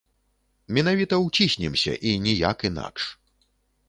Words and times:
Менавіта 0.77 1.19
ўціснемся, 1.25 1.93
і 2.13 2.13
ніяк 2.25 2.65
інакш. 2.71 3.03